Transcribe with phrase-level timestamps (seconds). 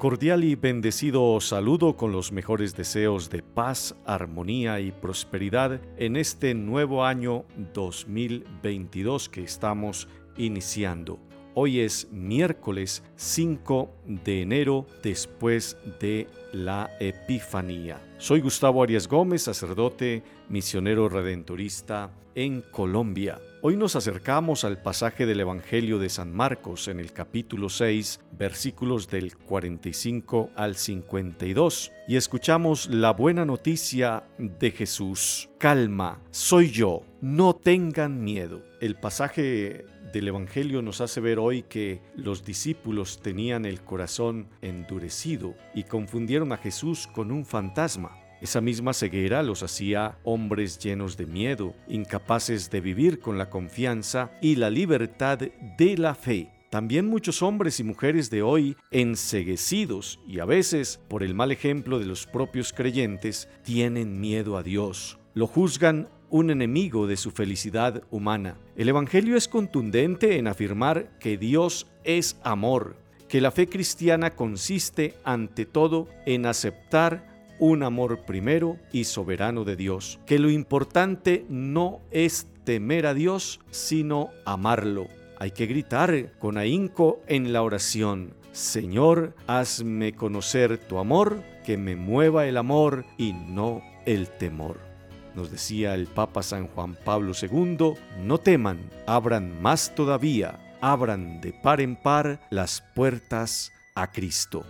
[0.00, 6.54] Cordial y bendecido saludo con los mejores deseos de paz, armonía y prosperidad en este
[6.54, 7.44] nuevo año
[7.74, 10.08] 2022 que estamos
[10.38, 11.29] iniciando.
[11.62, 18.00] Hoy es miércoles 5 de enero después de la Epifanía.
[18.16, 23.42] Soy Gustavo Arias Gómez, sacerdote misionero redentorista en Colombia.
[23.60, 29.10] Hoy nos acercamos al pasaje del Evangelio de San Marcos en el capítulo 6, versículos
[29.10, 35.50] del 45 al 52, y escuchamos la buena noticia de Jesús.
[35.58, 38.62] Calma, soy yo, no tengan miedo.
[38.80, 45.54] El pasaje del Evangelio nos hace ver hoy que los discípulos tenían el corazón endurecido
[45.74, 48.16] y confundieron a Jesús con un fantasma.
[48.40, 54.32] Esa misma ceguera los hacía hombres llenos de miedo, incapaces de vivir con la confianza
[54.40, 56.50] y la libertad de la fe.
[56.70, 61.98] También muchos hombres y mujeres de hoy, enseguecidos y a veces por el mal ejemplo
[61.98, 65.18] de los propios creyentes, tienen miedo a Dios.
[65.34, 68.56] Lo juzgan un enemigo de su felicidad humana.
[68.76, 72.96] El Evangelio es contundente en afirmar que Dios es amor,
[73.28, 79.76] que la fe cristiana consiste ante todo en aceptar un amor primero y soberano de
[79.76, 85.08] Dios, que lo importante no es temer a Dios, sino amarlo.
[85.38, 91.94] Hay que gritar con ahínco en la oración, Señor, hazme conocer tu amor, que me
[91.94, 94.89] mueva el amor y no el temor.
[95.34, 101.52] Nos decía el Papa San Juan Pablo II, no teman, abran más todavía, abran de
[101.52, 104.64] par en par las puertas a Cristo.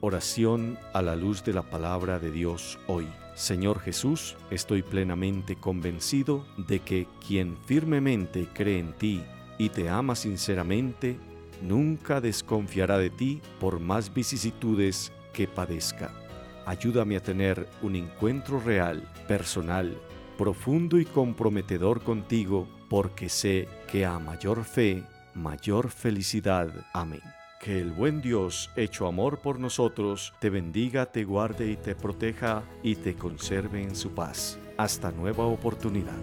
[0.00, 3.08] Oración a la luz de la palabra de Dios hoy.
[3.34, 9.22] Señor Jesús, estoy plenamente convencido de que quien firmemente cree en ti
[9.58, 11.18] y te ama sinceramente,
[11.62, 16.21] nunca desconfiará de ti por más vicisitudes que padezca.
[16.66, 19.96] Ayúdame a tener un encuentro real, personal,
[20.38, 26.70] profundo y comprometedor contigo, porque sé que a mayor fe, mayor felicidad.
[26.92, 27.22] Amén.
[27.60, 32.64] Que el buen Dios, hecho amor por nosotros, te bendiga, te guarde y te proteja
[32.82, 34.58] y te conserve en su paz.
[34.76, 36.18] Hasta nueva oportunidad.